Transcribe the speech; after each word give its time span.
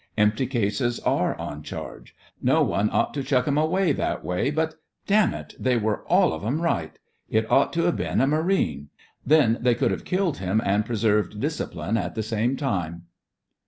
Empty 0.17 0.47
cases 0.47 0.99
are 1.01 1.35
on 1.35 1.61
charge. 1.61 2.15
No 2.41 2.63
one 2.63 2.89
ought 2.91 3.13
to 3.13 3.21
chuck 3.21 3.47
'em 3.47 3.59
away 3.59 3.91
that 3.91 4.25
way, 4.25 4.49
but... 4.49 4.73
Damn 5.05 5.35
it, 5.35 5.53
they 5.59 5.77
were 5.77 6.01
all 6.07 6.33
of 6.33 6.43
'em 6.43 6.59
right! 6.59 6.97
It 7.29 7.51
ought 7.51 7.71
to 7.73 7.87
ha' 7.91 7.95
been 7.95 8.19
a 8.19 8.25
marine. 8.25 8.89
Then 9.23 9.59
they 9.61 9.75
could 9.75 9.91
have 9.91 10.03
killed 10.03 10.39
him 10.39 10.59
and 10.65 10.87
preserved 10.87 11.39
discipline 11.39 11.97
at 11.97 12.15
the 12.15 12.23
same 12.23 12.57
time." 12.57 13.03